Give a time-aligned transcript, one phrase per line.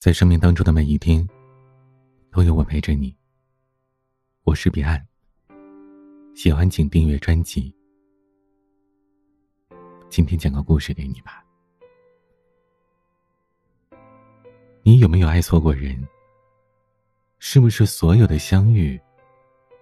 [0.00, 1.28] 在生命当中的每一天，
[2.32, 3.14] 都有我陪着你。
[4.44, 5.06] 我是彼岸。
[6.34, 7.70] 喜欢请订阅专辑。
[10.08, 11.44] 今天讲个故事给你吧。
[14.82, 16.02] 你有没有爱错过人？
[17.38, 18.98] 是不是所有的相遇，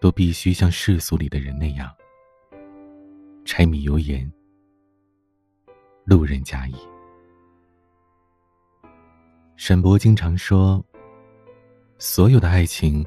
[0.01, 1.95] 都必须像世俗里的人那样，
[3.45, 4.29] 柴米油盐，
[6.03, 6.75] 路人甲乙？
[9.61, 10.81] 沈博经常说
[11.99, 13.05] ：“所有的爱情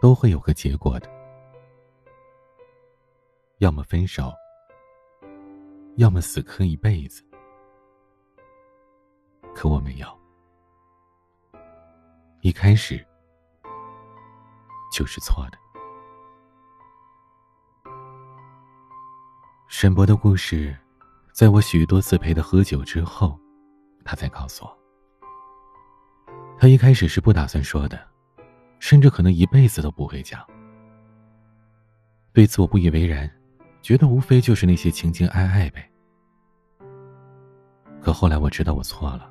[0.00, 1.08] 都会有个结果的，
[3.58, 4.32] 要么分手，
[5.96, 7.22] 要么死磕一辈子。
[9.54, 10.08] 可我没有，
[12.40, 13.06] 一开始
[14.90, 15.58] 就是错的。”
[19.68, 20.74] 沈博的故事，
[21.34, 23.38] 在我许多次陪他喝酒之后，
[24.06, 24.83] 他才告诉我。
[26.58, 28.00] 他一开始是不打算说的，
[28.78, 30.44] 甚至可能一辈子都不会讲。
[32.32, 33.30] 对此我不以为然，
[33.82, 35.90] 觉得无非就是那些情情爱爱呗。
[38.00, 39.30] 可后来我知道我错了，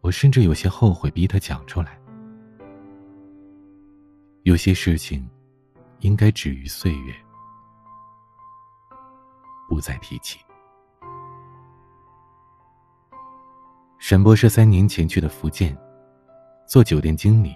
[0.00, 1.98] 我甚至有些后悔逼他讲出来。
[4.42, 5.28] 有些事情，
[6.00, 7.14] 应该止于岁月，
[9.68, 10.40] 不再提起。
[13.98, 15.76] 沈博是三年前去的福建。
[16.72, 17.54] 做酒店经理，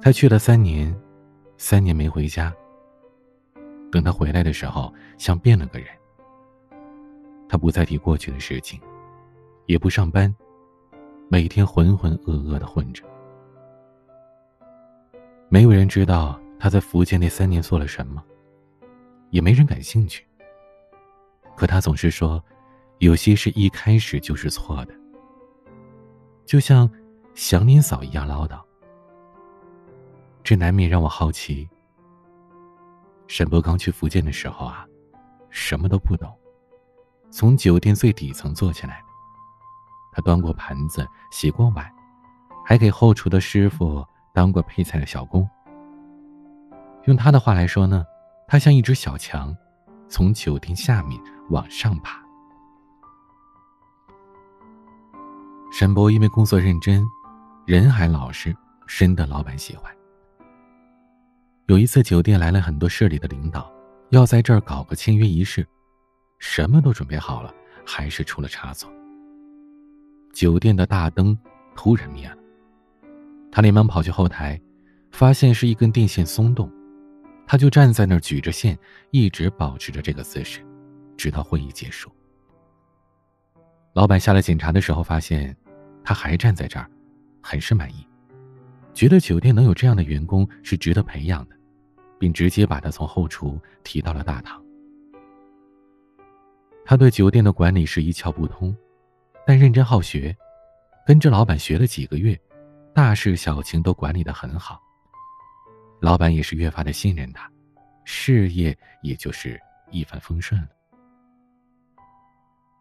[0.00, 0.98] 他去了三年，
[1.58, 2.50] 三年没回家。
[3.92, 5.88] 等他回来的时候，像变了个人。
[7.46, 8.80] 他不再提过去的事情，
[9.66, 10.34] 也不上班，
[11.28, 13.04] 每天浑浑噩噩的混着。
[15.50, 18.24] 没有人知道他在福建那三年做了什么，
[19.28, 20.26] 也没人感兴趣。
[21.54, 22.42] 可他总是说，
[23.00, 24.94] 有些事一开始就是错的，
[26.46, 26.90] 就像。
[27.38, 28.60] 祥林嫂一样唠叨，
[30.42, 31.70] 这难免让我好奇。
[33.28, 34.84] 沈博刚去福建的时候啊，
[35.48, 36.36] 什么都不懂，
[37.30, 39.00] 从酒店最底层做起来。
[40.10, 41.88] 他端过盘子，洗过碗，
[42.66, 44.04] 还给后厨的师傅
[44.34, 45.48] 当过配菜的小工。
[47.04, 48.04] 用他的话来说呢，
[48.48, 49.56] 他像一只小强，
[50.08, 52.20] 从酒店下面往上爬。
[55.70, 57.08] 沈博因为工作认真。
[57.68, 58.56] 人还老实，
[58.86, 59.94] 深得老板喜欢。
[61.66, 63.70] 有一次，酒店来了很多市里的领导，
[64.08, 65.68] 要在这儿搞个签约仪式，
[66.38, 68.90] 什么都准备好了，还是出了差错。
[70.32, 71.38] 酒店的大灯
[71.76, 72.38] 突然灭了，
[73.52, 74.58] 他连忙跑去后台，
[75.10, 76.72] 发现是一根电线松动，
[77.46, 78.78] 他就站在那儿举着线，
[79.10, 80.64] 一直保持着这个姿势，
[81.18, 82.10] 直到会议结束。
[83.92, 85.54] 老板下来检查的时候，发现
[86.02, 86.90] 他还站在这儿。
[87.48, 88.06] 很是满意，
[88.92, 91.56] 觉得酒店能有这样的员工是值得培养的，
[92.18, 94.62] 并直接把他从后厨提到了大堂。
[96.84, 98.76] 他对酒店的管理是一窍不通，
[99.46, 100.36] 但认真好学，
[101.06, 102.38] 跟着老板学了几个月，
[102.94, 104.78] 大事小情都管理的很好。
[106.00, 107.50] 老板也是越发的信任他，
[108.04, 109.58] 事业也就是
[109.90, 110.68] 一帆风顺了。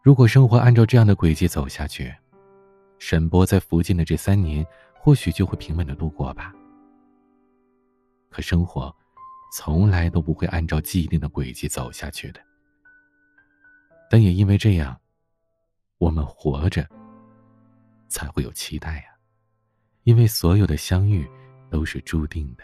[0.04, 2.14] 如果生活按照这样的轨迹走下去，
[3.00, 6.54] 沈波在福建的这三年，或许就会平稳的度过吧。
[8.30, 8.94] 可生活，
[9.54, 12.42] 从来都不会按照既定的轨迹走下去的。
[14.10, 15.00] 但也因为这样，
[15.98, 16.88] 我们活着，
[18.08, 19.04] 才会有期待呀。
[20.04, 21.30] 因为所有的相遇，
[21.70, 22.64] 都是注定的。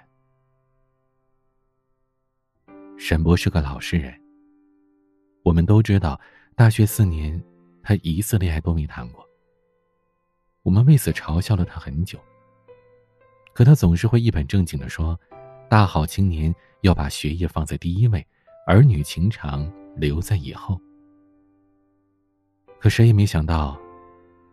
[2.98, 4.18] 沈博是个老实人。
[5.44, 6.20] 我们都知道，
[6.56, 7.44] 大学四年，
[7.82, 9.28] 他一次恋爱都没谈过。
[10.63, 12.19] 我们为此嘲笑了他很久。
[13.53, 15.19] 可他总是会一本正经的说
[15.69, 18.25] ：“大好青年要把学业放在第一位，
[18.66, 20.79] 儿女情长留在以后。”
[22.79, 23.79] 可谁也没想到，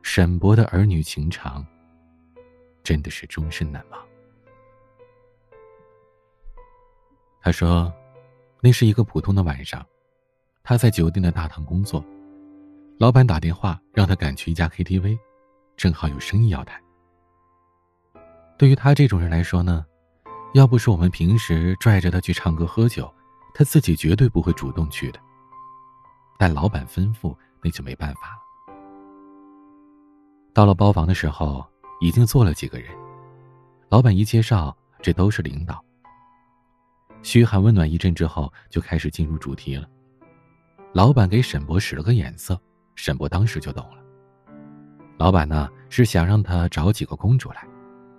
[0.03, 1.67] 沈博的儿女情长
[2.83, 4.07] 真的是终身难忘。
[7.41, 7.91] 他说
[8.61, 9.87] ：“那是一个普通的晚上，
[10.63, 12.05] 他在酒店的大堂工作，
[12.99, 15.19] 老板打电话让他赶去一家 KTV。”
[15.81, 16.79] 正好有生意要谈。
[18.59, 19.83] 对于他这种人来说呢，
[20.53, 23.11] 要不是我们平时拽着他去唱歌喝酒，
[23.55, 25.19] 他自己绝对不会主动去的。
[26.39, 28.75] 但老板吩咐，那就没办法了。
[30.53, 31.67] 到了包房的时候，
[32.03, 32.95] 已经坐了几个人。
[33.89, 35.83] 老板一介绍，这都是领导。
[37.23, 39.89] 嘘寒问暖一阵之后，就开始进入主题了。
[40.93, 42.61] 老板给沈博使了个眼色，
[42.97, 44.00] 沈博当时就懂了。
[45.21, 47.69] 老板呢是想让他找几个公主来，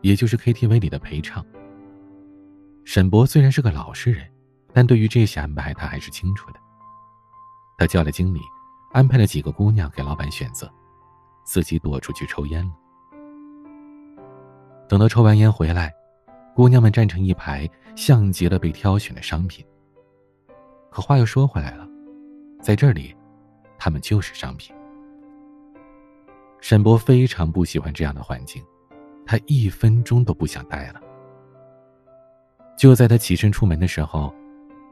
[0.01, 1.43] 也就是 KTV 里的陪唱。
[2.85, 4.31] 沈博虽然是个老实人，
[4.71, 6.59] 但对于这些安排他还是清楚的。
[7.79, 8.39] 他叫了经理，
[8.91, 10.71] 安排了几个姑娘给老板选择，
[11.43, 12.71] 自己躲出去抽烟了。
[14.87, 15.91] 等到抽完烟回来，
[16.55, 19.65] 姑娘们站成一排，像极了被挑选的商品。
[20.91, 21.87] 可话又说回来了，
[22.61, 23.15] 在这里，
[23.79, 24.71] 他们就是商品。
[26.61, 28.63] 沈博非常不喜欢这样的环境，
[29.25, 31.01] 他一分钟都不想待了。
[32.77, 34.33] 就在他起身出门的时候，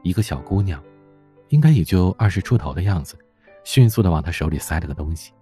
[0.02, 0.82] 一个小姑娘，
[1.48, 3.16] 应该也就二十出头的样子，
[3.64, 5.32] 迅速的往他手里塞了个东西。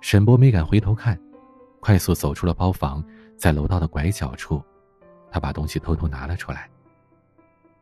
[0.00, 1.18] 沈博没敢回头看，
[1.78, 3.02] 快速走出了包房，
[3.36, 4.60] 在楼道的拐角处，
[5.30, 6.68] 他把东西偷偷拿了出来。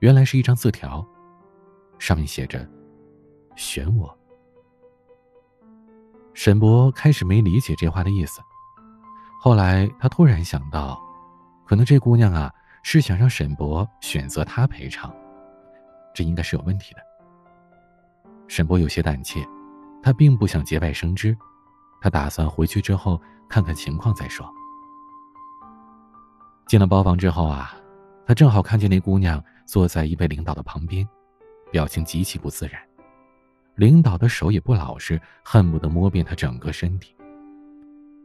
[0.01, 1.05] 原来是一张字条，
[1.99, 2.69] 上面写着
[3.57, 4.15] ：“选我。”
[6.33, 8.41] 沈博开始没理解这话的意思，
[9.41, 10.99] 后来他突然想到，
[11.67, 15.15] 可能这姑娘啊是想让沈博选择他赔偿，
[16.15, 17.01] 这应该是有问题的。
[18.49, 19.47] 沈博有些胆怯，
[20.03, 21.37] 他并不想节外生枝，
[22.01, 24.49] 他打算回去之后看看情况再说。
[26.67, 27.77] 进了包房之后啊，
[28.25, 31.07] 他正好看见那姑娘坐在一位领导的旁边，
[31.71, 32.81] 表情极其不自然。
[33.81, 37.15] 领导的手也不老实，恨不得摸遍他整个身体。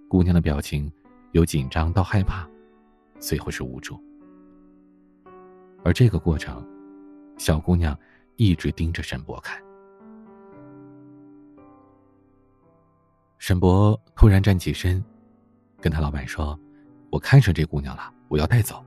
[0.10, 0.92] 姑娘的表情
[1.31, 2.46] 由紧张到害怕，
[3.22, 3.98] 最后是无助。
[5.81, 6.62] 而这个过程，
[7.38, 7.98] 小姑娘
[8.36, 9.57] 一直盯着沈博看。
[13.38, 15.02] 沈博突然站起身，
[15.80, 16.60] 跟他老板说
[17.10, 18.84] ：“我看上这姑娘了，我要带走。”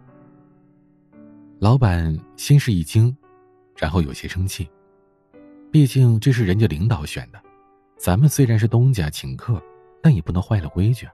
[1.61, 3.17] 老板先是一惊，
[3.75, 4.70] 然后有些生气。
[5.70, 7.38] 毕竟这是人家领导选的，
[7.99, 9.62] 咱们虽然是东家请客，
[10.03, 11.06] 但也不能坏了规矩。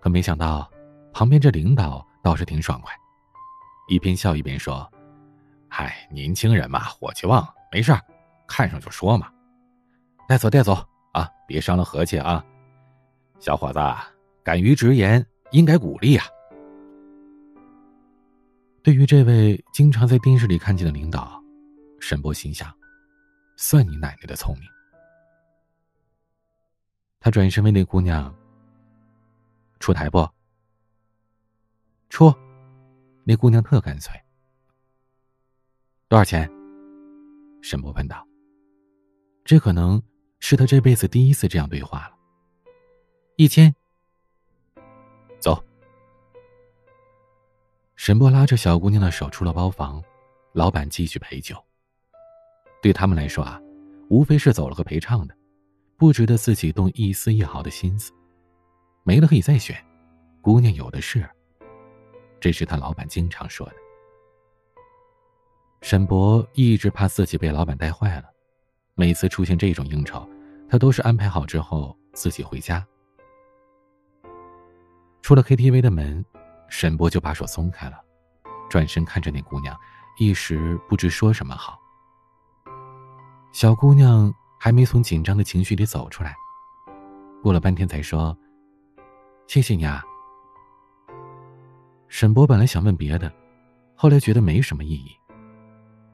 [0.00, 0.70] 可没想到，
[1.12, 2.92] 旁边这领导倒是挺爽快，
[3.88, 4.90] 一边笑一边说
[5.68, 8.00] ：“嗨，年轻人嘛，火气旺，没事儿
[8.46, 9.30] 看上就说嘛，
[10.26, 10.74] 带走带走
[11.12, 12.42] 啊，别伤了和气啊，
[13.40, 13.80] 小伙子，
[14.42, 16.24] 敢于直言，应该鼓励啊。”
[18.82, 21.43] 对于这位经常在电视里看见的领导。
[22.06, 22.70] 沈波心想
[23.56, 24.68] ：“算你奶奶的聪明。”
[27.18, 28.32] 他转身问那姑娘
[29.80, 30.28] ：“出台不？”
[32.10, 32.30] 出。
[33.24, 34.12] 那姑娘特干脆。
[36.06, 36.46] 多少钱？
[37.62, 38.22] 沈波问道。
[39.42, 40.02] 这可能
[40.40, 42.14] 是他这辈子第一次这样对话了。
[43.36, 43.74] 一千。
[45.40, 45.64] 走。
[47.96, 50.04] 沈波拉着小姑娘的手出了包房，
[50.52, 51.63] 老板继续陪酒。
[52.84, 53.58] 对他们来说啊，
[54.10, 55.34] 无非是走了个陪唱的，
[55.96, 58.12] 不值得自己动一丝一毫的心思。
[59.04, 59.82] 没了可以再选，
[60.42, 61.26] 姑娘有的是。
[62.38, 63.74] 这是他老板经常说的。
[65.80, 68.24] 沈博一直怕自己被老板带坏了，
[68.94, 70.28] 每次出现这种应酬，
[70.68, 72.86] 他都是安排好之后自己回家。
[75.22, 76.22] 出了 KTV 的门，
[76.68, 77.98] 沈博就把手松开了，
[78.68, 79.74] 转身看着那姑娘，
[80.18, 81.80] 一时不知说什么好。
[83.54, 86.34] 小姑娘还没从紧张的情绪里走出来，
[87.40, 88.36] 过了半天才说
[89.46, 90.02] ：“谢谢你啊。”
[92.10, 93.32] 沈博本来想问别的，
[93.94, 95.12] 后来觉得没什么意义。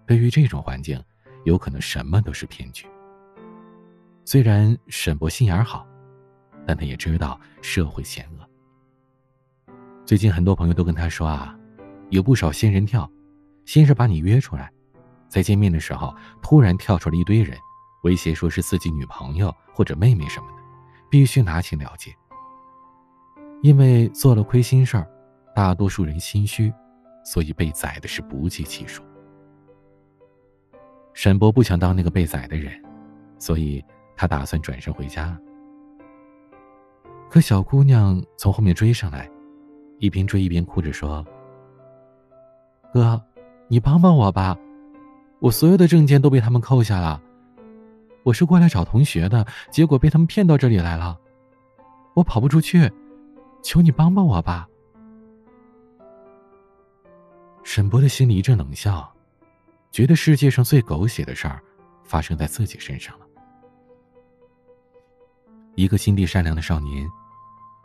[0.07, 1.03] 对于这种环境，
[1.45, 2.87] 有可能什么都是骗局。
[4.27, 5.87] 虽然沈博心眼好，
[6.67, 8.47] 但他也知道社会险恶。
[10.05, 11.59] 最近很多朋友都跟他说啊，
[12.11, 13.11] 有不少仙人跳，
[13.65, 14.71] 先是把你约出来。
[15.31, 17.57] 在见面的时候，突然跳出了一堆人，
[18.03, 20.63] 威胁说是自己女朋友或者妹妹什么的，
[21.09, 22.13] 必须拿钱了结。
[23.63, 25.09] 因为做了亏心事儿，
[25.55, 26.73] 大多数人心虚，
[27.25, 29.03] 所以被宰的是不计其数。
[31.13, 32.73] 沈博不想当那个被宰的人，
[33.39, 33.85] 所以
[34.17, 35.39] 他打算转身回家。
[37.29, 39.31] 可小姑娘从后面追上来，
[39.99, 41.25] 一边追一边哭着说
[42.93, 43.23] ：“哥，
[43.69, 44.59] 你帮帮我吧。”
[45.41, 47.21] 我所有的证件都被他们扣下了，
[48.23, 51.19] 我是过来找同学的，结果被他们骗到这里来了，
[52.15, 52.91] 我跑不出去，
[53.63, 54.69] 求你帮帮我吧。
[57.63, 59.11] 沈博的心里一阵冷笑，
[59.91, 61.63] 觉得世界上最狗血的事儿
[62.05, 63.27] 发生在自己身上了。
[65.75, 67.09] 一个心地善良的少年，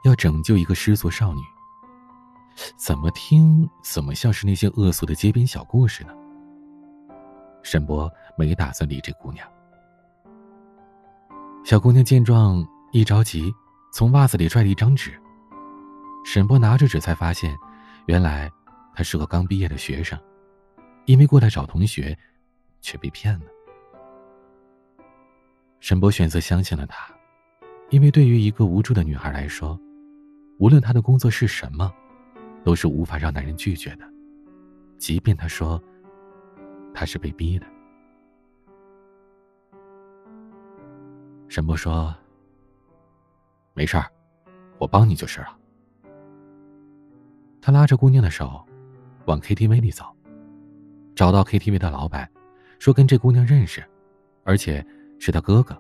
[0.04, 1.42] 要拯救一个失足少女，
[2.76, 6.14] 怎么听怎么像是那些恶俗的街边小故事呢？
[7.66, 9.46] 沈博没打算理这姑娘。
[11.64, 13.52] 小姑娘见状，一着急，
[13.92, 15.12] 从袜子里拽了一张纸。
[16.24, 17.58] 沈波拿着纸，才发现，
[18.06, 18.52] 原来
[18.94, 20.18] 她是个刚毕业的学生，
[21.06, 22.16] 因为过来找同学，
[22.82, 23.46] 却被骗了。
[25.80, 27.12] 沈波选择相信了他，
[27.90, 29.80] 因为对于一个无助的女孩来说，
[30.60, 31.92] 无论她的工作是什么，
[32.64, 34.06] 都是无法让男人拒绝的，
[35.00, 35.82] 即便她说
[36.96, 37.68] 他是被逼的。
[41.50, 42.16] 沈波说
[43.76, 44.10] ：“没事儿，
[44.80, 45.56] 我帮你就是了。”
[47.62, 48.66] 他拉着姑娘的手，
[49.26, 50.06] 往 KTV 里走。
[51.16, 52.30] 找到 KTV 的老板，
[52.80, 53.84] 说跟这姑娘认识，
[54.44, 54.86] 而且
[55.20, 55.80] 是他哥哥。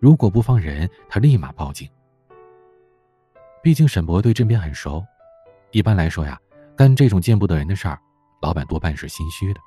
[0.00, 1.88] 如果不放人，他立马报警。
[3.62, 5.04] 毕竟沈博对这边很熟，
[5.72, 6.40] 一般来说呀，
[6.76, 7.98] 干这种见不得人的事儿，
[8.40, 9.60] 老板多半是心虚的。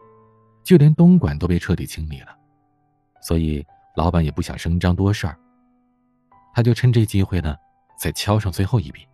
[0.64, 2.38] 就连东莞都被彻底清理了，
[3.22, 3.66] 所以
[3.96, 5.38] 老板也不想声张多事儿。
[6.54, 7.56] 他就趁这机会呢，
[7.98, 9.08] 再敲上最后一笔。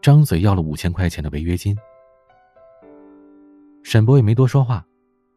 [0.00, 1.76] 张嘴要了五千块钱的违约金，
[3.82, 4.82] 沈博也没多说话，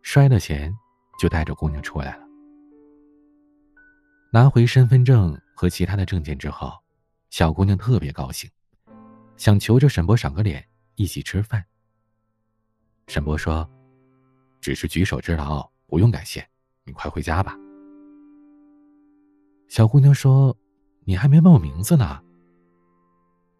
[0.02, 0.74] 摔了钱
[1.20, 2.24] 就带着姑娘出来了。
[4.32, 6.72] 拿回身份证和其他的证件之后，
[7.30, 8.50] 小姑娘特别高兴，
[9.36, 11.64] 想求着沈博赏个脸，一起吃饭。
[13.08, 13.70] 沈博说
[14.64, 16.48] ：“只是举手之劳，不用感谢，
[16.86, 17.58] 你快回家吧。”
[19.68, 20.56] 小姑娘说
[21.04, 22.24] ：“你还没问我名字呢。”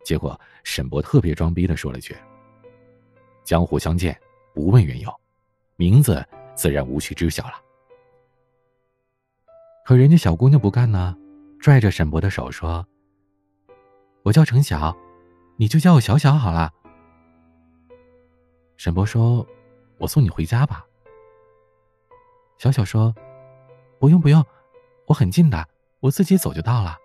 [0.06, 2.16] 结果，沈博特别装逼的说了句
[3.44, 4.18] ：“江湖相见，
[4.54, 5.14] 不问缘由，
[5.76, 7.56] 名字自然无需知晓了。”
[9.86, 11.14] 可人家小姑娘不干呢，
[11.60, 12.88] 拽着沈博的手说
[14.24, 14.96] ：“我叫程晓，
[15.58, 16.72] 你就叫我小小好了。”
[18.78, 19.46] 沈博说
[20.00, 20.86] ：“我送你回家吧。”
[22.64, 23.14] 小小说
[24.00, 24.42] ：“不用不用，
[25.08, 25.68] 我很近的，
[26.00, 26.96] 我自己走就到了。”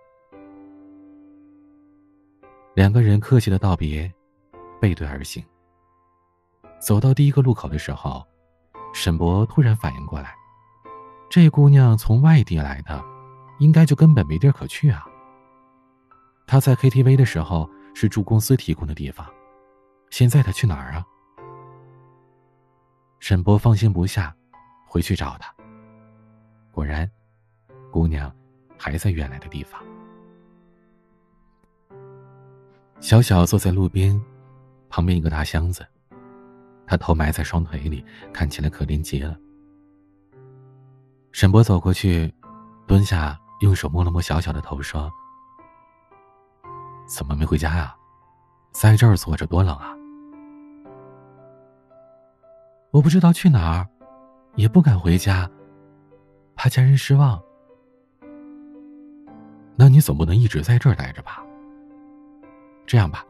[2.77, 4.09] 两个人客气的道别，
[4.81, 5.45] 背对而行。
[6.79, 8.25] 走到第一个路口的时候，
[8.95, 10.33] 沈博突然反应过来，
[11.29, 13.05] 这姑娘从外地来的，
[13.59, 15.05] 应该就根本没地儿可去啊。
[16.47, 19.27] 她在 KTV 的时候是住公司提供的地方，
[20.11, 21.05] 现在她去哪儿啊？
[23.19, 24.33] 沈博放心不下，
[24.89, 25.55] 回去找她。
[26.73, 27.09] 果然，
[27.91, 28.35] 姑娘
[28.79, 29.81] 还在原来的地方。
[33.01, 34.21] 小小坐在路边，
[34.89, 35.87] 旁边一个大箱子，
[36.87, 39.37] 他头埋在双腿里，看起来可怜极了。
[41.31, 42.33] 沈博走过去，
[42.87, 45.11] 蹲下，用手摸了摸小小的头，说
[47.07, 47.95] ：“怎么没回家呀？
[48.73, 49.95] 在这儿坐着多冷啊！”
[52.91, 53.87] 我不知道去哪儿，
[54.59, 55.49] 也不敢回家，
[56.57, 57.41] 怕家人失望。
[59.77, 61.47] 那你总不能一直在这儿待着吧？
[62.85, 63.25] 这样吧，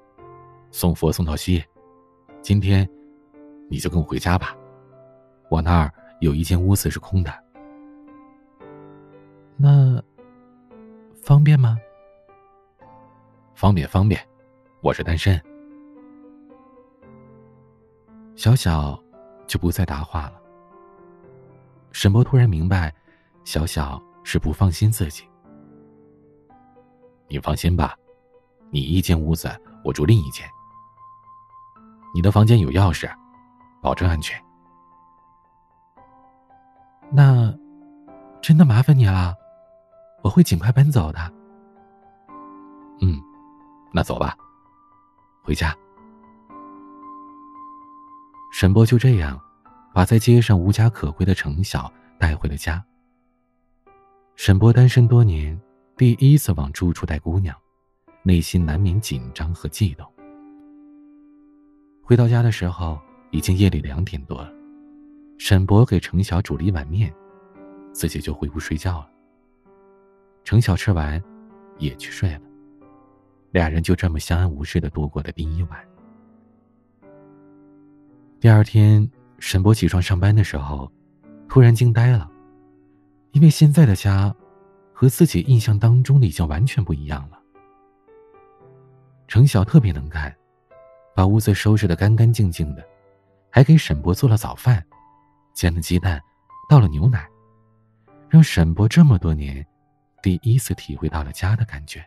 [0.70, 1.62] 送佛送到西，
[2.40, 2.88] 今天
[3.68, 4.56] 你就跟我回家吧。
[5.50, 7.30] 我那儿有一间屋子是空的，
[9.54, 10.02] 那
[11.23, 11.76] 方便吗？
[13.54, 14.18] 方便方便，
[14.80, 15.38] 我是单身。
[18.35, 18.99] 小小
[19.47, 20.40] 就不再答话了。
[21.99, 22.95] 沈波突然明白，
[23.43, 25.28] 小小是不放心自己。
[27.26, 27.97] 你放心吧。
[28.71, 29.50] 你一间屋子，
[29.83, 30.49] 我住另一间。
[32.14, 33.12] 你的房间有钥匙，
[33.83, 34.40] 保证安全。
[37.11, 37.52] 那
[38.40, 39.35] 真的麻烦你了，
[40.23, 41.19] 我会尽快搬走的。
[43.00, 43.21] 嗯，
[43.93, 44.37] 那走吧，
[45.43, 45.76] 回家。
[48.52, 49.37] 沈波就这样
[49.99, 52.81] 把在街上无家可归的程晓带回了家。
[54.37, 55.61] 沈波单身多年，
[55.97, 57.52] 第一次往住处带姑娘。
[58.23, 60.09] 内心难免紧张和悸动。
[62.00, 62.97] 回到家的时候，
[63.33, 64.52] 已经夜里两点多了。
[65.37, 67.12] 沈博给程晓煮了一碗面，
[67.93, 69.11] 自己就回屋睡觉了。
[70.45, 71.21] 程晓吃完，
[71.78, 72.43] 也去睡了。
[73.50, 75.85] 俩人就这么相安无事的度过了第一晚。
[78.38, 80.90] 第二天，沈博起床上班的时候，
[81.49, 82.30] 突然惊呆了，
[83.33, 84.35] 因为现在的家，
[84.92, 87.38] 和自己印象当中的已经完全不一样了。
[89.28, 90.35] 程晓特别能干，
[91.14, 92.85] 把屋子收拾得干干净净的，
[93.50, 94.85] 还给沈博做了早饭，
[95.54, 96.21] 煎了鸡蛋，
[96.68, 97.28] 倒了牛奶，
[98.28, 99.64] 让沈博这么多年
[100.23, 102.04] 第一次体会到了家的感觉。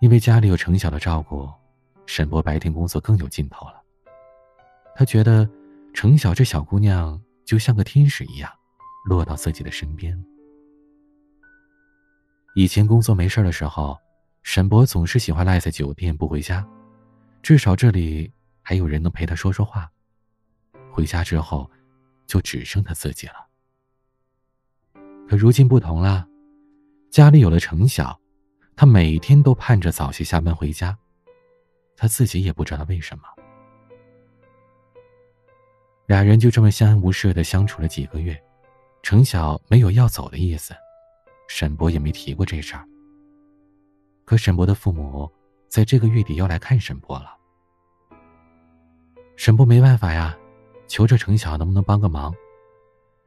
[0.00, 1.48] 因为家里有程晓的照顾，
[2.04, 3.83] 沈博白天工作更有劲头了。
[4.96, 5.48] 他觉得
[5.92, 8.50] 程晓这小姑娘就像个天使一样，
[9.04, 10.16] 落到自己的身边。
[12.54, 13.98] 以前工作没事的时候，
[14.44, 16.64] 沈博总是喜欢赖在酒店不回家，
[17.42, 18.32] 至少这里
[18.62, 19.90] 还有人能陪他说说话。
[20.92, 21.68] 回家之后，
[22.26, 23.34] 就只剩他自己了。
[25.28, 26.28] 可如今不同了，
[27.10, 28.16] 家里有了程晓，
[28.76, 30.96] 他每天都盼着早些下班回家。
[31.96, 33.24] 他自己也不知道为什么。
[36.06, 38.38] 俩人就这么相安无事的相处了几个月，
[39.02, 40.74] 程晓没有要走的意思，
[41.48, 42.84] 沈博也没提过这事儿。
[44.26, 45.30] 可沈博的父母
[45.68, 47.34] 在这个月底要来看沈博了，
[49.36, 50.36] 沈博没办法呀，
[50.86, 52.34] 求着程晓能不能帮个忙。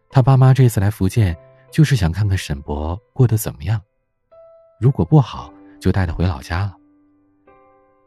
[0.10, 1.36] 他爸妈这次来福建，
[1.72, 3.82] 就是想看看沈博过得怎么样，
[4.80, 6.76] 如果不好，就带他回老家了。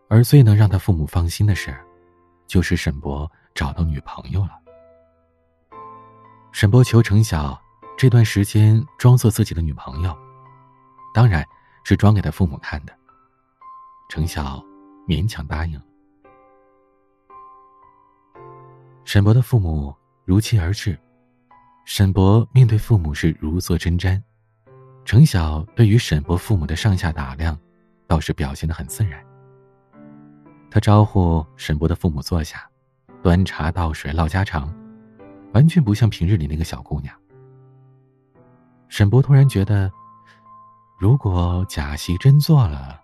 [0.09, 1.77] 而最能让他父母放心的事，
[2.47, 4.60] 就是沈博找到女朋友了。
[6.53, 7.61] 沈博求程晓
[7.97, 10.17] 这段时间装作自己的女朋友，
[11.15, 11.47] 当然
[11.85, 12.93] 是装给他父母看的。
[14.09, 14.63] 程晓
[15.07, 15.81] 勉强答应。
[19.05, 20.99] 沈博的父母如期而至，
[21.85, 24.21] 沈博面对父母是如坐针毡，
[25.05, 27.57] 程晓对于沈博父母的上下打量，
[28.09, 29.25] 倒是表现的很自然。
[30.69, 32.69] 他招呼沈博的父母坐下，
[33.23, 34.73] 端茶倒水唠家常，
[35.53, 37.15] 完全不像平日里那个小姑娘。
[38.89, 39.91] 沈博突然觉得，
[40.99, 43.01] 如果假戏真做了，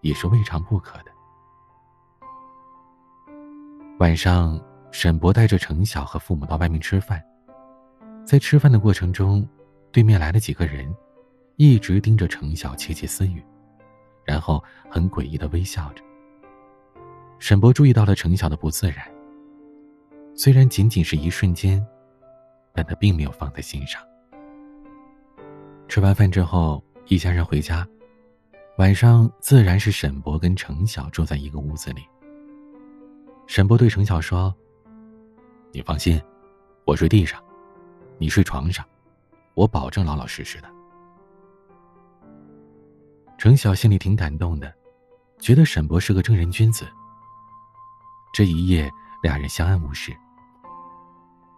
[0.00, 1.10] 也是未尝不可的。
[3.98, 4.58] 晚上，
[4.90, 7.22] 沈博带着程晓和父母到外面吃饭，
[8.24, 9.46] 在吃饭的过程中，
[9.92, 10.94] 对面来了几个人，
[11.56, 13.44] 一直盯着程晓窃窃私语，
[14.24, 16.02] 然后很诡异的微笑着。
[17.38, 19.06] 沈博注意到了程晓的不自然，
[20.34, 21.84] 虽然仅仅是一瞬间，
[22.72, 24.00] 但他并没有放在心上。
[25.88, 27.86] 吃完饭之后，一家人回家，
[28.78, 32.02] 晚上自然是沈博跟程晓住在一个屋子里。
[33.46, 34.54] 沈博对程晓说
[35.72, 36.20] ：“你放心，
[36.86, 37.42] 我睡地上，
[38.16, 38.86] 你睡床上，
[39.54, 40.68] 我保证老老实实的。”
[43.36, 44.72] 程晓心里挺感动的，
[45.38, 46.86] 觉得沈博是个正人君子。
[48.32, 48.88] 这一夜，
[49.22, 50.16] 俩人相安无事。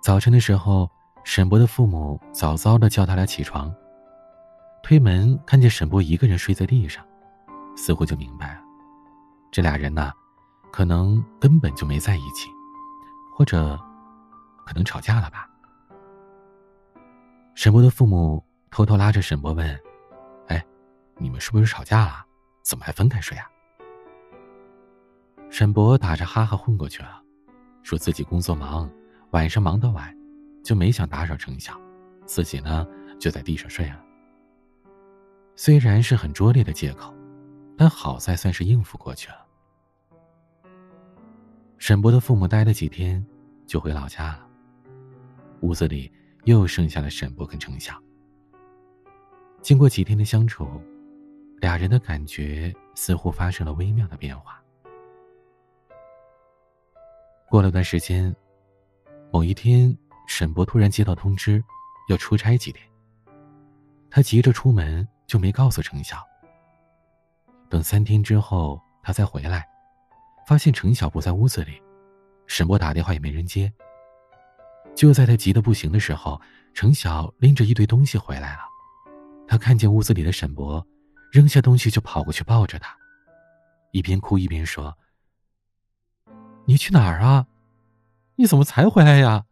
[0.00, 0.90] 早晨的时候，
[1.24, 3.72] 沈博的父母早早的叫他俩起床。
[4.82, 7.06] 推门看见沈博一个人睡在地上，
[7.76, 8.60] 似乎就明白了，
[9.52, 10.12] 这俩人呐，
[10.72, 12.50] 可能根本就没在一起，
[13.32, 13.78] 或者，
[14.66, 15.48] 可能吵架了吧。
[17.54, 19.80] 沈博的父母偷偷拉着沈博问
[20.48, 20.60] ：“哎，
[21.16, 22.26] 你们是不是吵架了？
[22.64, 23.46] 怎么还分开睡啊？”
[25.48, 27.21] 沈博打着哈哈混过去了，
[27.82, 28.90] 说自己工作忙，
[29.30, 30.16] 晚上忙得晚，
[30.62, 31.80] 就没想打扰程晓，
[32.26, 32.86] 自己呢
[33.18, 34.00] 就在地上睡了。
[35.56, 37.14] 虽然是很拙劣的借口，
[37.76, 39.46] 但好在算是应付过去了。
[41.78, 43.24] 沈博的父母待了几天，
[43.66, 44.46] 就回老家了。
[45.62, 46.10] 屋子里
[46.44, 48.00] 又剩下了沈博跟程晓。
[49.60, 50.68] 经过几天的相处，
[51.60, 54.61] 俩人的感觉似乎发生了微妙的变化。
[57.52, 58.34] 过了段时间，
[59.30, 59.94] 某一天，
[60.26, 61.62] 沈博突然接到通知，
[62.08, 62.82] 要出差几天。
[64.08, 66.26] 他急着出门，就没告诉程晓。
[67.68, 69.68] 等三天之后，他才回来，
[70.46, 71.78] 发现程晓不在屋子里，
[72.46, 73.70] 沈博打电话也没人接。
[74.94, 76.40] 就在他急得不行的时候，
[76.72, 78.60] 程晓拎着一堆东西回来了。
[79.46, 80.82] 他看见屋子里的沈博，
[81.30, 82.96] 扔下东西就跑过去抱着他，
[83.90, 84.96] 一边哭一边说。
[86.64, 87.46] 你去哪儿啊？
[88.36, 89.44] 你怎么才回来呀？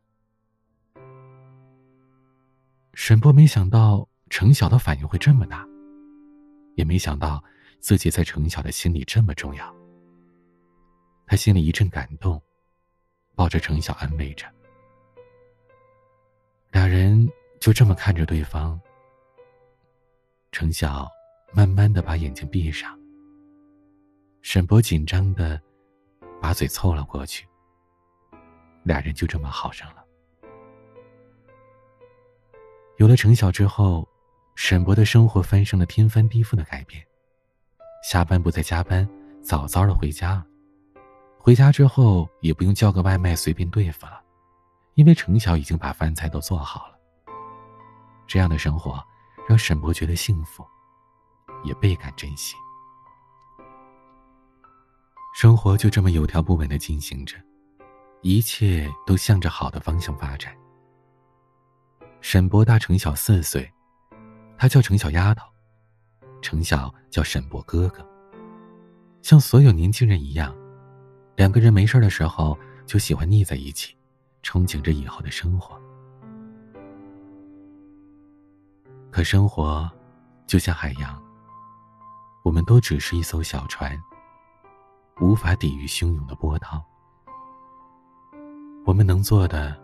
[2.95, 5.67] 沈波没想到程晓的反应会这么大，
[6.77, 7.43] 也没想到
[7.79, 9.75] 自己在程晓的心里这么重要。
[11.27, 12.41] 他心里一阵感动，
[13.35, 14.47] 抱着程晓安慰着。
[16.73, 17.29] 俩人
[17.61, 18.81] 就这么看着对方。
[20.53, 21.09] 程晓
[21.53, 22.99] 慢慢的把眼睛闭上。
[24.43, 25.61] 沈波紧张的。
[26.41, 27.47] 把嘴凑了过去，
[28.83, 30.05] 俩人就这么好上了。
[32.97, 34.09] 有了程晓之后，
[34.57, 37.05] 沈博的生活发生了天翻地覆的改变。
[38.03, 39.09] 下班不再加班，
[39.43, 40.45] 早早的回家。
[41.39, 44.21] 回家之后也不用叫个外卖随便对付了，
[44.95, 46.99] 因为程晓已经把饭菜都做好了。
[48.27, 49.03] 这样的生活
[49.49, 50.65] 让沈博觉得幸福，
[51.65, 52.55] 也倍感珍惜。
[55.33, 57.37] 生活就这么有条不紊的进行着，
[58.23, 60.55] 一切都向着好的方向发展。
[62.21, 63.71] 沈博大程晓四岁，
[64.59, 65.47] 他叫程小丫头。
[66.43, 68.07] 程晓叫沈博哥哥。
[69.23, 70.55] 像所有年轻人一样，
[71.37, 73.97] 两个人没事的时候就喜欢腻在一起，
[74.43, 75.81] 憧憬着以后的生活。
[79.11, 79.91] 可生活
[80.47, 81.23] 就像海洋，
[82.43, 83.99] 我们都只是一艘小船，
[85.21, 86.83] 无法抵御汹涌的波涛。
[88.87, 89.77] 我们能做的，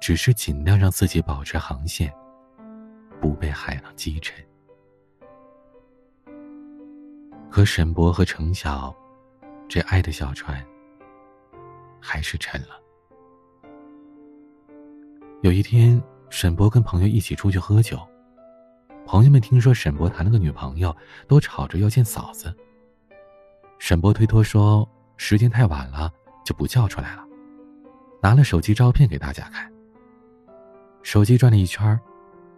[0.00, 2.12] 只是尽量让自己保持航线，
[3.20, 4.42] 不被海浪击沉。
[7.50, 8.94] 可沈博和程晓，
[9.68, 10.64] 这爱的小船，
[12.00, 12.80] 还是沉了。
[15.42, 18.00] 有一天，沈博跟朋友一起出去喝酒，
[19.04, 20.96] 朋友们听说沈博谈了个女朋友，
[21.28, 22.56] 都吵着要见嫂子。
[23.84, 26.08] 沈博推脱说时间太晚了，
[26.44, 27.26] 就不叫出来了，
[28.22, 29.68] 拿了手机照片给大家看。
[31.02, 32.00] 手机转了一圈，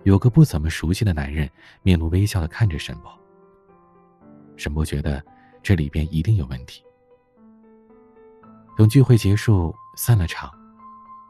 [0.03, 1.49] 有个不怎么熟悉的男人
[1.81, 3.11] 面露微笑的看着沈博。
[4.59, 5.25] 沈博觉得
[5.63, 6.85] 这里边一定有问题。
[8.77, 10.53] 等聚会结束散了场，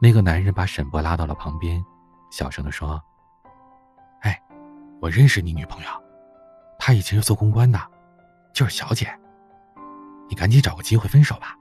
[0.01, 1.81] 那个男人把沈博拉到了旁边，
[2.29, 3.01] 小声的说
[4.23, 4.37] ：“哎，
[4.99, 5.89] 我认识你女朋友，
[6.77, 7.79] 她以前是做公关的，
[8.51, 9.07] 就是小姐。
[10.27, 11.55] 你赶紧找个机会分手吧。”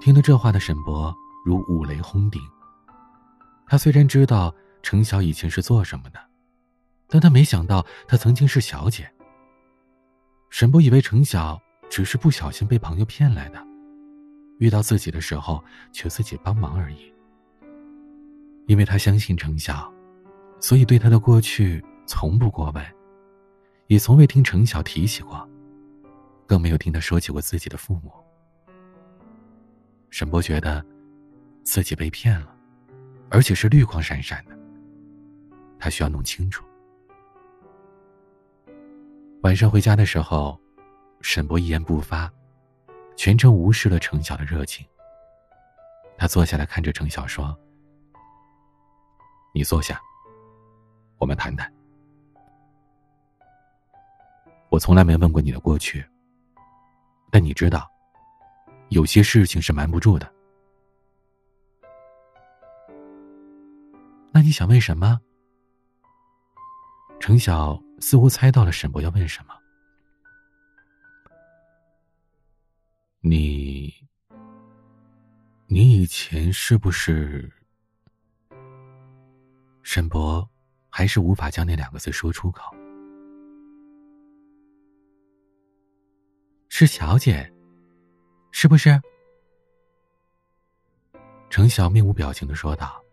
[0.00, 2.40] 听了这话的沈博如五雷轰顶。
[3.66, 6.30] 他虽然知道程晓以前是做什么的。
[7.12, 9.12] 但他没想到，她曾经是小姐。
[10.48, 13.60] 沈博以为程晓只是不小心被朋友骗来的，
[14.60, 15.60] 遇到自己的时候
[15.90, 17.12] 求自己帮忙而已。
[18.68, 19.92] 因为他相信程晓，
[20.60, 22.86] 所以对他的过去从不过问，
[23.88, 25.49] 也从未听程晓提起过，
[26.50, 28.12] 更没有听他说起过自己的父母。
[30.10, 30.84] 沈博觉得
[31.62, 32.52] 自己被骗了，
[33.30, 34.58] 而且是绿光闪闪的，
[35.78, 36.66] 他需要弄清楚。
[39.42, 40.58] 晚上回家的时候，
[41.20, 42.28] 沈博一言不发，
[43.14, 44.84] 全程无视了程晓的热情。
[46.18, 47.56] 他坐下来看着程晓说
[49.54, 50.00] ：“你坐下，
[51.16, 51.72] 我们谈谈。
[54.68, 56.04] 我从来没问过你的过去，
[57.30, 57.90] 但你知道，
[58.88, 60.30] 有些事情是瞒不住的。
[64.32, 65.20] 那你想问什么？”
[67.20, 67.80] 程晓。
[68.02, 69.54] 似乎猜到了沈博要问什么。
[73.20, 73.92] 你，
[75.66, 77.52] 你以前是不是？
[79.82, 80.48] 沈博
[80.88, 82.74] 还是无法将那两个字说出口。
[86.80, 87.46] 是小姐，
[88.52, 88.98] 是不是？
[91.50, 93.04] 程晓面无表情的说道。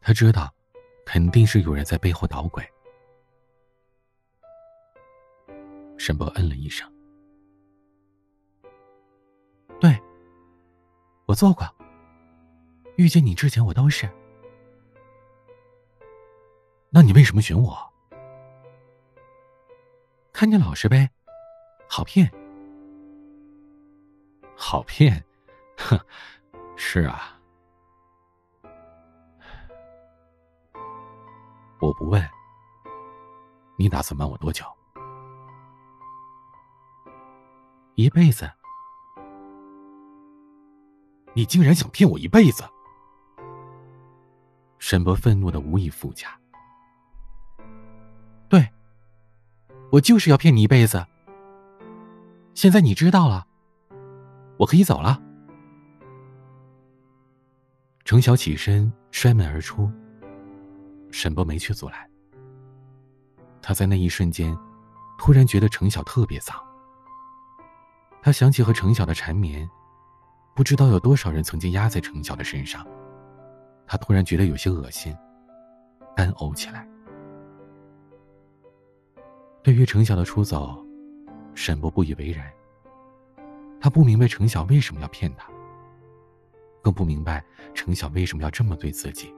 [0.00, 0.50] 他知道，
[1.04, 2.66] 肯定是有人在背后捣鬼。
[5.98, 6.90] 沈博嗯了一声，
[9.78, 9.94] 对，
[11.26, 11.68] 我做过。
[12.96, 14.08] 遇见你之前，我都是。
[16.88, 17.92] 那你为什么选我？
[20.32, 21.10] 看你老实呗，
[21.86, 22.32] 好骗，
[24.64, 25.22] 好骗，
[25.76, 25.98] 哼，
[26.76, 27.36] 是啊。
[31.80, 32.24] 我不问，
[33.76, 34.64] 你打算瞒我多久？
[37.96, 38.48] 一辈子，
[41.34, 42.62] 你竟然想骗我一辈子！
[44.78, 46.28] 沈博愤怒的无以复加。
[48.48, 48.72] 对，
[49.90, 51.04] 我就是要骗你一辈子。
[52.54, 53.48] 现在你知道了，
[54.62, 55.20] 我可以走了。
[58.04, 59.90] 程晓起身摔门而出，
[61.10, 62.08] 沈博没去阻拦。
[63.60, 64.56] 他在那一瞬间，
[65.18, 66.56] 突然觉得程晓特别脏。
[68.22, 69.68] 他想起和程晓的缠绵，
[70.54, 72.86] 不知道有多少人曾经压在程晓的身上。
[73.84, 75.12] 他突然觉得有些恶心，
[76.14, 76.88] 干呕起来。
[79.60, 80.86] 对于程晓的出走，
[81.52, 82.48] 沈博不以为然。
[83.82, 85.50] 他不明白程晓为什么要骗他，
[86.80, 89.34] 更不明白程晓为什么要这么对自己。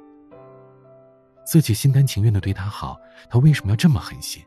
[1.47, 4.45] 自己心甘情愿的对他好，他为什么要这么狠心？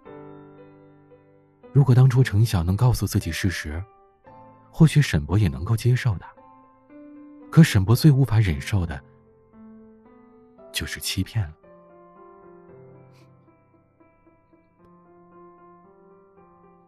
[1.74, 3.84] 如果当初程晓能告诉自己事实，
[4.70, 6.26] 或许沈博也能够接受的，
[7.50, 9.02] 可沈博最无法忍受的，
[10.72, 11.54] 就是欺骗了。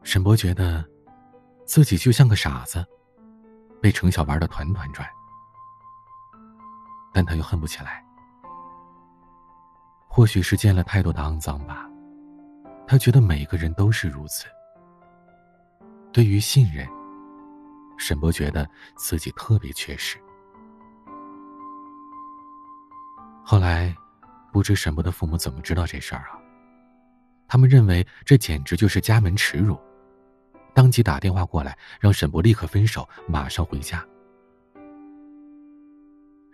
[0.04, 0.88] 沈博觉得，
[1.66, 2.86] 自己就像个傻子，
[3.82, 5.08] 被程晓玩的团团转，
[7.14, 8.06] 但他又恨不起来。
[10.08, 11.90] 或许是见了太多的肮脏吧，
[12.88, 14.46] 他觉得每个人都是如此。
[16.12, 16.88] 对于信任，
[17.98, 20.18] 沈博觉得自己特别缺失。
[23.44, 23.96] 后来，
[24.52, 26.40] 不知沈博的父母怎么知道这事儿啊？
[27.48, 29.80] 他们认为这简直就是家门耻辱，
[30.80, 34.02] 当即打电话过来，让沈博立刻分手，马上回家。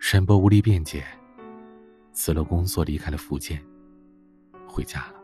[0.00, 1.06] 沈博无力辩解，
[2.12, 3.64] 辞了工作，离开了福建，
[4.66, 5.14] 回家了。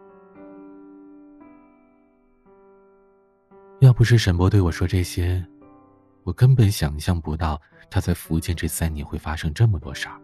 [3.80, 5.44] 要不是沈博对我说这些，
[6.22, 7.60] 我根本想象不到
[7.90, 10.16] 他在福建这三年会发生这么多事儿。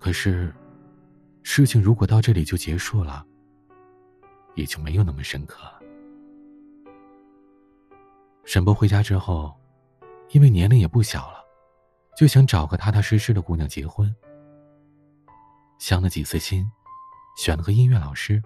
[0.00, 0.52] 可是，
[1.44, 3.24] 事情如果到这里就结束了，
[4.56, 5.72] 也就没有那么深刻。
[8.48, 9.54] 沈博回家之后，
[10.30, 11.44] 因为年龄也不小了，
[12.16, 14.10] 就想找个踏踏实实的姑娘结婚。
[15.78, 16.66] 相了几次亲，
[17.36, 18.42] 选了个音乐老师。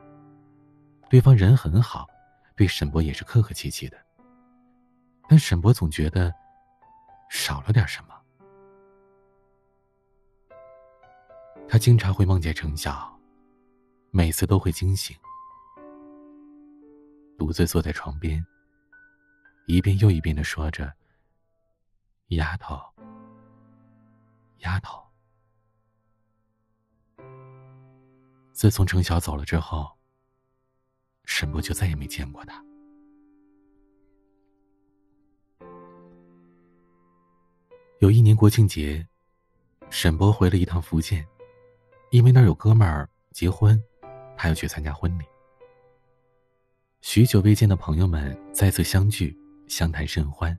[1.08, 2.08] 对方人很好。
[2.56, 3.96] 对沈博也是客客气气的，
[5.28, 6.34] 但沈博总觉得
[7.30, 8.14] 少了点什么。
[11.68, 13.16] 他经常会梦见程晓，
[14.10, 15.16] 每次都会惊醒，
[17.38, 18.44] 独自坐在床边，
[19.66, 20.92] 一遍又一遍的说着
[22.28, 22.78] ：“丫头，
[24.58, 25.02] 丫头。”
[28.52, 29.90] 自从程晓走了之后。
[31.24, 32.62] 沈博就再也没见过他。
[38.00, 39.06] 有一年国庆节，
[39.88, 41.24] 沈博回了一趟福建，
[42.10, 43.80] 因为那儿有哥们儿结婚，
[44.36, 45.24] 他要去参加婚礼。
[47.02, 50.56] 许久未见的朋友们再次相聚，相谈甚欢。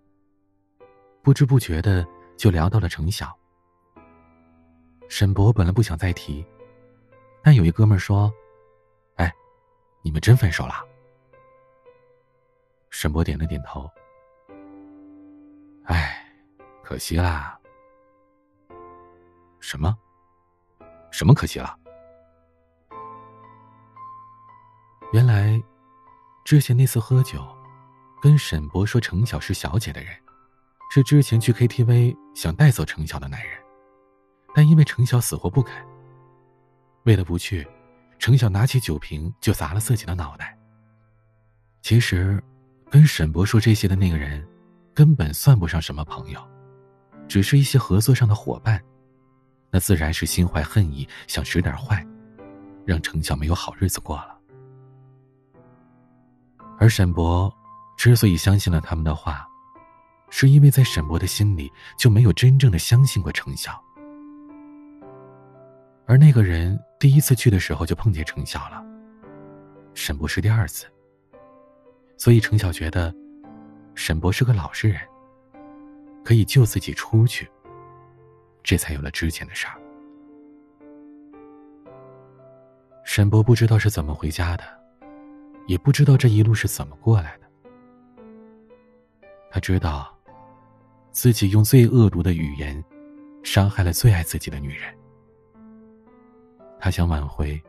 [1.22, 2.06] 不知不觉的
[2.38, 3.38] 就聊到了程晓。
[5.10, 6.46] 沈博本来不想再提，
[7.42, 8.32] 但有一哥们说
[9.18, 9.34] ：“哎。
[10.06, 10.86] 你们真分手了？
[12.90, 13.90] 沈博点了点头。
[15.86, 16.30] 哎，
[16.84, 17.58] 可惜啦。
[19.62, 19.98] 什么？
[21.10, 21.80] 什么可惜了？
[25.14, 25.64] 原来，
[26.44, 27.40] 之前那次喝酒，
[28.24, 30.16] 跟沈博说程晓是小姐的人，
[30.90, 33.52] 是之前去 KTV 想带走程晓的男人，
[34.56, 35.76] 但因为程晓死活不肯，
[37.04, 37.68] 为了不去。
[38.18, 40.58] 程晓拿起酒瓶就砸了自己的脑袋。
[41.82, 42.42] 其实，
[42.90, 44.48] 跟沈博说这些的那个人，
[44.94, 46.42] 根本算不上什么朋友，
[47.28, 48.82] 只是一些合作上的伙伴。
[49.70, 52.08] 那自然是心怀恨意，想使点坏，
[52.86, 54.40] 让程晓没有好日子过了。
[56.80, 57.54] 而沈博
[58.04, 59.48] 之所以相信了他们的话，
[60.30, 63.82] 是因为在沈博的心里就没有真正的相信过程晓。
[66.06, 68.84] 而那个人第一次去的时候就碰见程晓了，
[69.94, 70.86] 沈博是第二次。
[72.18, 73.16] 所以程晓觉得，
[73.96, 75.00] 沈博是个老实人，
[76.26, 77.50] 可以救自己出去。
[78.64, 79.80] 这才有了之前的事儿。
[83.06, 84.64] 沈博不知道是怎么回家的，
[85.68, 87.43] 也不知道这一路是怎么过来的。
[89.54, 90.12] 他知道，
[91.12, 92.84] 自己用最恶毒的语言，
[93.44, 94.92] 伤害了最爱自己的女人。
[96.80, 97.62] 他想挽回，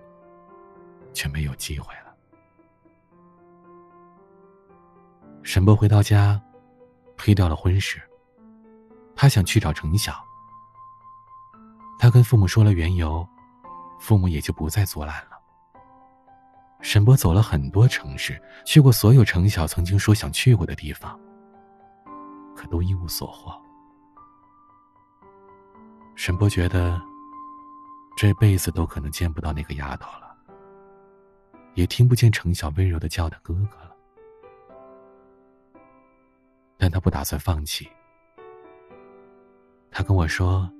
[1.12, 2.16] 却没有机会了。
[5.42, 6.40] 沈波回到家，
[7.18, 8.00] 推掉了婚事。
[9.14, 10.14] 他想去找程晓。
[11.98, 13.28] 他跟父母说了缘由，
[14.00, 15.38] 父母也就不再阻拦了。
[16.80, 21.20] 沈波走了很多城市，去过所有程晓曾经说想去过的地方，
[22.54, 23.52] 可都一无所获。
[26.14, 27.00] 沈波觉得。
[28.16, 30.36] 这辈子都可能见不到那个丫头了，
[31.74, 33.96] 也听不见程晓温柔的叫他哥哥了。
[36.76, 37.90] 但他不打算放弃。
[39.90, 40.70] 他跟我说：“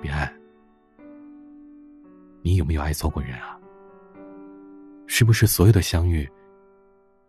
[0.00, 0.34] 彼岸，
[2.40, 3.60] 你有没有爱错过人啊？
[5.06, 6.26] 是不是所有的相遇，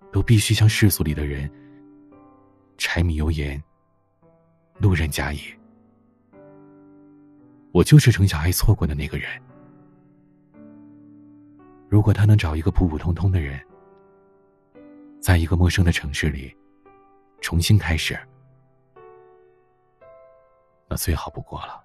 [0.10, 1.52] 都必须像世俗里的人，
[2.78, 3.62] 柴米油盐，
[4.80, 5.40] 路人甲乙？”
[7.74, 9.30] 我就是程小爱错过的那个人。
[11.90, 13.60] 如果他能找一个普普通通的人，
[15.22, 16.56] 在一个陌生的城市里
[17.42, 18.18] 重新开始，
[20.90, 21.84] 那最好不过了。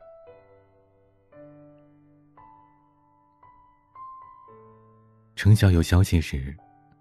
[5.34, 6.56] 程晓有消息时，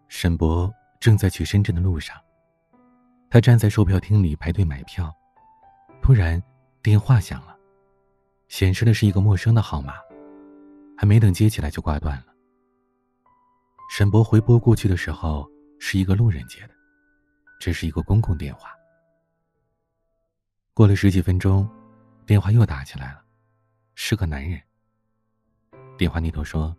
[0.08, 2.18] 沈博正在去深圳的路上。
[3.32, 5.10] 他站在售票厅里排队买票，
[6.02, 6.42] 突然
[6.84, 7.58] 电话响了。
[8.50, 9.94] 显示的是一个陌生的号码，
[10.98, 12.26] 还没等接起来就挂断了。
[13.90, 16.74] 沈博回拨过去的时候，是一个路人接的，
[17.58, 18.72] 这是一个公共电话。
[20.74, 21.66] 过了十几分钟，
[22.26, 23.24] 电话又打起来了，
[23.96, 24.62] 是个男人。
[25.98, 26.76] 电话那头说：“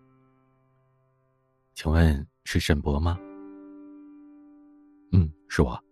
[1.72, 3.18] 请问是沈博吗
[5.12, 5.82] ？”“嗯，是我，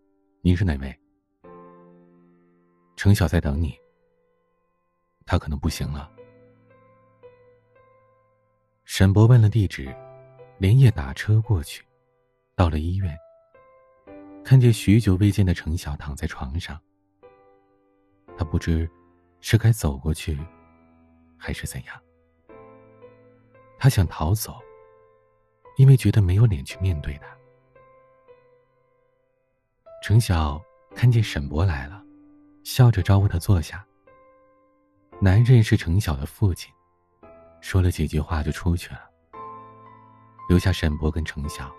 [0.42, 0.94] 您是哪位
[2.96, 3.74] ？”“程晓在等你。
[5.26, 6.10] ”“他可能不行了。”
[8.84, 9.94] 沈博问了地址。
[10.58, 11.82] 连夜打车过去，
[12.54, 13.16] 到了医院，
[14.44, 16.78] 看见许久未见的程晓躺在床上。
[18.36, 18.86] 他不知
[19.40, 20.38] 是该走过去，
[21.38, 21.98] 还是怎样。
[23.78, 24.60] 他想逃走，
[25.78, 27.34] 因为觉得没有脸去面对他。
[30.02, 30.60] 程晓
[30.94, 32.02] 看见沈博来了，
[32.64, 33.84] 笑着招呼他坐下。
[35.20, 36.72] 男人是程晓的父亲，
[37.60, 39.00] 说了几句话就出去了。
[40.48, 41.70] 留下沈博跟程晓。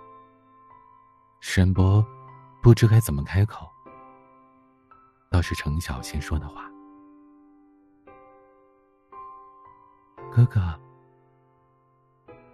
[1.41, 2.05] 沈博
[2.61, 3.67] 不知该怎么开口，
[5.31, 6.69] 倒是程晓先说的话
[10.31, 10.79] ：“哥哥，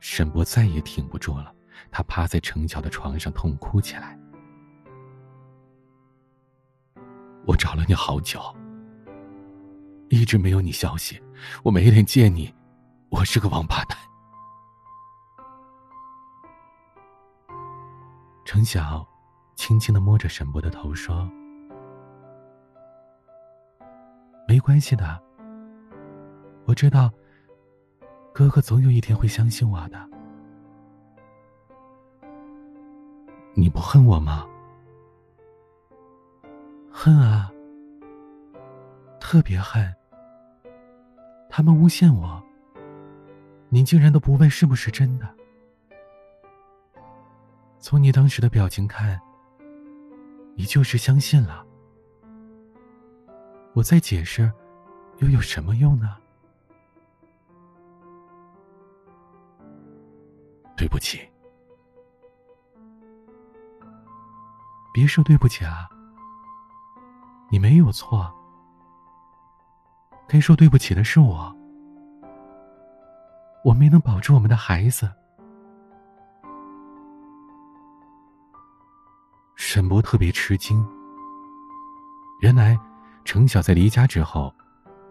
[0.00, 1.52] 沈博再也挺不住了，
[1.90, 4.18] 他趴在程晓的床上痛哭起来
[7.46, 8.40] ：“我找了你好久。”
[10.08, 11.20] 一直没有你消息，
[11.64, 12.54] 我没脸见你，
[13.08, 13.98] 我是个王八蛋。
[18.44, 19.04] 程晓
[19.56, 21.28] 轻轻的摸着沈博的头说
[24.46, 25.20] ：“没关系的，
[26.66, 27.12] 我知道，
[28.36, 29.98] 哥哥总有一天会相信我的。
[33.54, 34.46] 你不恨我吗？
[36.92, 37.50] 恨啊。”
[39.18, 39.90] 特别恨，
[41.48, 42.42] 他们诬陷我。
[43.70, 45.26] 您竟然都不问是不是真的？
[47.78, 49.18] 从你当时的表情看，
[50.54, 51.64] 你就是相信了。
[53.72, 54.52] 我再解释，
[55.20, 56.18] 又有什么用呢？
[60.76, 61.20] 对不起，
[64.92, 65.88] 别说对不起啊，
[67.50, 68.32] 你没有错。
[70.28, 71.56] 该说对不起的是我，
[73.64, 75.10] 我没能保住我们的孩子。
[79.54, 80.86] 沈博特别吃惊，
[82.40, 82.78] 原来
[83.24, 84.52] 程晓在离家之后，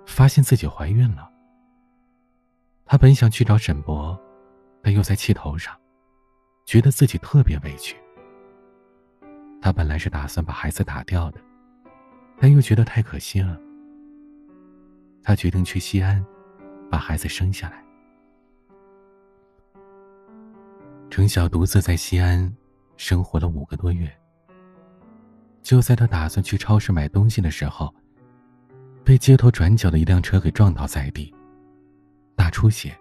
[0.06, 1.32] 发现自己怀孕了。
[2.86, 4.20] 他本想去找沈博，
[4.86, 5.76] 但又在气头上，
[6.64, 7.98] 觉得自己特别委屈。
[9.60, 11.42] 他本来是打算把孩子打掉的，
[12.38, 13.60] 但又觉得太可惜了。
[15.24, 16.24] 他决定去西安，
[16.88, 17.84] 把孩子生下来。
[21.10, 22.56] 程晓独自在西安
[22.96, 24.08] 生活了五个多月。
[25.64, 27.92] 就在他打算去超市买东西的时候，
[29.04, 31.34] 被街头转角的一辆车给撞倒在地，
[32.36, 32.96] 大出血，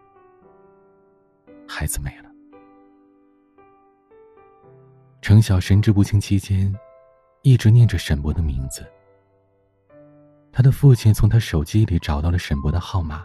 [1.66, 2.30] 孩子没了。
[5.20, 6.74] 程晓神志不清期间，
[7.42, 8.84] 一直念着沈博的名字。
[10.52, 13.24] 他的父亲从他手机里找到了沈博的号码，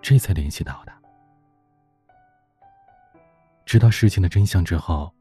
[0.00, 1.00] 这才联系到他。
[3.64, 5.14] 知道事情的真相之后，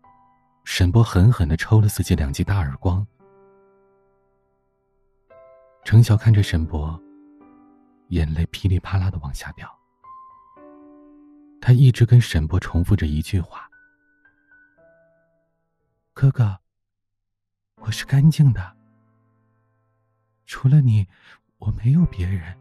[0.63, 3.06] 沈博狠狠的抽了自己两记大耳光。
[5.84, 7.00] 程晓看着沈博，
[8.10, 9.81] 眼泪噼里啪啦的往下掉。
[11.62, 13.69] 他一直跟沈博重复着一句话
[16.12, 16.60] ：“哥哥，
[17.76, 18.76] 我是干净的。”
[20.45, 21.08] 除了你，
[21.60, 22.58] 我没有别人。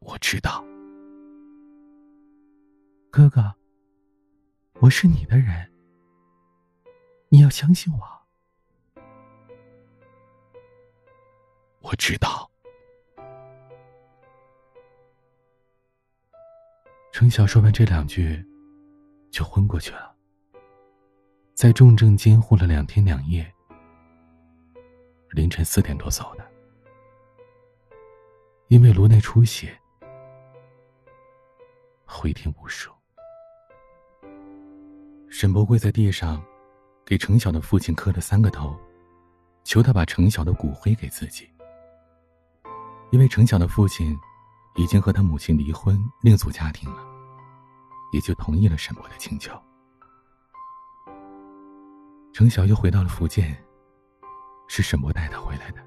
[0.00, 0.62] 我知道，
[3.10, 3.52] 哥哥，
[4.74, 5.72] 我是你的人，
[7.30, 8.26] 你要相信我。
[11.80, 12.48] 我知道。
[17.16, 18.44] 程晓说完这两句，
[19.30, 20.14] 就昏过去了，
[21.54, 23.50] 在重症监护了两天两夜。
[25.30, 26.44] 凌晨四点多走的，
[28.68, 29.74] 因为颅内出血，
[32.04, 32.92] 回天无术。
[35.30, 36.44] 沈博跪在地上，
[37.02, 38.78] 给程晓的父亲磕了三个头，
[39.64, 41.48] 求他把程晓的骨灰给自己。
[43.10, 44.14] 因为程晓的父亲
[44.76, 46.98] 已经和他母亲离婚，另组家庭了，
[48.12, 49.52] 也就同意了沈博的请求。
[52.32, 53.56] 程晓又回到了福建。
[54.68, 55.78] 是沈博带他回来的。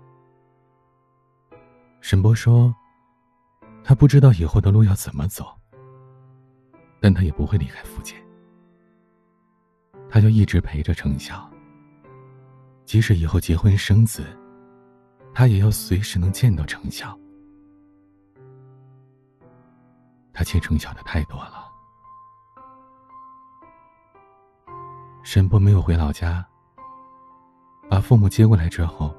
[2.00, 2.74] 沈博说
[3.84, 5.54] ：“他不知道以后的路要怎么走，
[7.02, 8.18] 但他也不会离开福建。
[10.10, 11.46] 他就一直陪着程晓，
[12.86, 14.26] 即使以后结婚生子，
[15.34, 17.20] 他也要随时能见到程晓。
[20.40, 21.70] 他欠程晓的太多了。”
[25.22, 26.48] 沈波没有回老家，
[27.90, 29.14] 把父母接过来之后，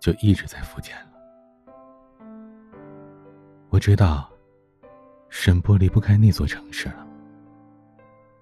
[0.00, 1.12] 就一直在福建了。
[3.70, 4.28] 我知道，
[5.28, 7.06] 沈波离不开那座城市了。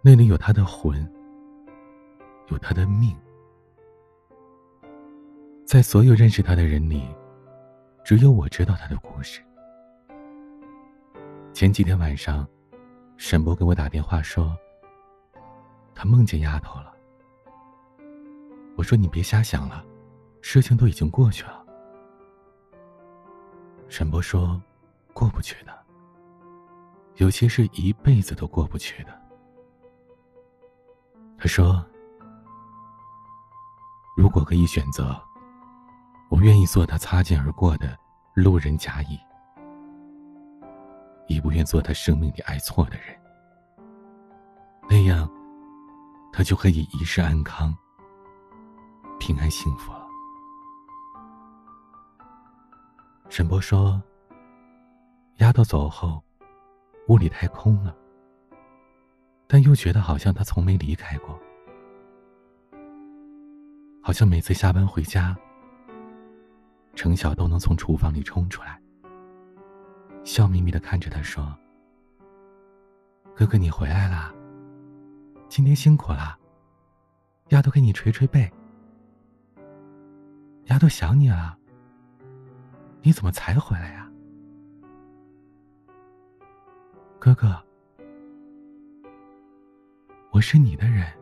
[0.00, 1.06] 那里有他的魂，
[2.48, 3.14] 有他的命。
[5.66, 7.06] 在所有认识他的人里，
[8.02, 9.42] 只有我知道他的故事。
[11.52, 12.48] 前几天晚上，
[13.16, 14.56] 沈博给我打电话说。
[15.94, 16.94] 他梦见丫头了。
[18.74, 19.84] 我说：“你别瞎想了，
[20.40, 21.62] 事情都已经过去了。”
[23.90, 24.58] 沈波说
[25.12, 25.78] ：“过不去的，
[27.16, 29.10] 有些是一辈子都过不去的。”
[31.36, 31.84] 他说
[34.16, 35.20] ：“如果可以选择，
[36.30, 37.94] 我愿意做他擦肩而过的
[38.32, 39.18] 路人甲乙，
[41.30, 43.18] 也不愿做他生命里爱错的人。
[44.88, 45.28] 那样。”
[46.32, 47.76] 他就可以一世安康、
[49.18, 50.06] 平安幸福了。
[53.28, 54.00] 沈波说
[55.38, 56.22] ：“丫头走后，
[57.08, 57.94] 屋里太空了，
[59.48, 61.36] 但又觉得好像他从没离开过，
[64.00, 65.36] 好像每次下班回家，
[66.94, 68.79] 程晓都能从厨房里冲出来，
[70.24, 71.56] 笑眯眯的看着他说
[73.34, 74.32] ：‘哥哥，你回来啦。’”
[75.48, 76.38] 今天辛苦了，
[77.48, 78.48] 丫头给你捶捶背。
[80.66, 81.58] 丫头想你了，
[83.02, 84.08] 你怎么才回来呀？
[87.18, 87.60] 哥哥，
[90.30, 91.12] 我是你的人，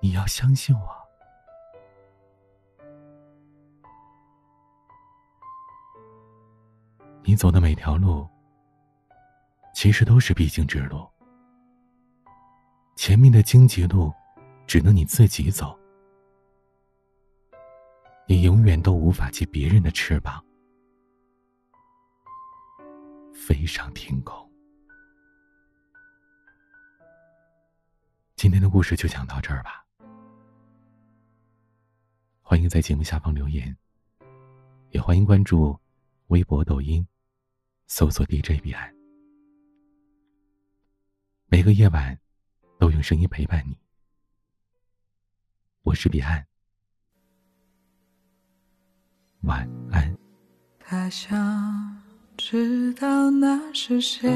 [0.00, 0.97] 你要相信我。
[7.22, 8.26] 你走的每条路，
[9.74, 11.06] 其实都是必经之路。
[12.96, 14.12] 前面的荆棘路，
[14.66, 15.78] 只能你自己走。
[18.26, 20.44] 你永远都无法借别人的翅膀
[23.32, 24.50] 飞上天空。
[28.36, 29.84] 今天的故事就讲到这儿吧。
[32.42, 33.76] 欢迎在节目下方留言，
[34.90, 35.78] 也欢迎关注
[36.28, 37.06] 微博、抖音，
[37.86, 38.94] 搜索 DJ 彼岸。
[41.48, 42.18] 每个夜晚。
[42.80, 43.76] 都用声音陪伴你，
[45.82, 46.46] 我是彼岸，
[49.40, 50.16] 晚安。
[50.78, 52.00] 他想
[52.36, 54.30] 知道那是谁，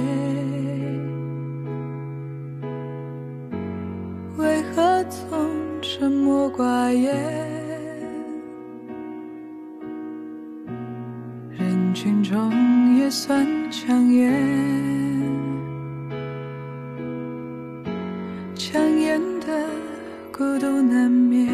[4.37, 7.62] 为何总沉默寡言？
[12.33, 14.33] 中也算抢眼。
[20.33, 21.47] 孤独难眠，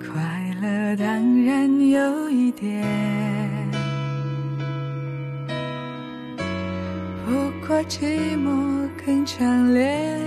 [0.00, 1.06] 快乐当
[1.44, 2.84] 然有一点，
[7.24, 7.32] 不
[7.66, 10.18] 过寂寞更强烈。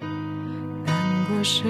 [0.00, 1.62] 难过时